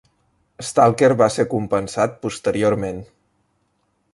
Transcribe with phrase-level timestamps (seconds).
[0.69, 3.07] Stalker va ser compensat posteriorment.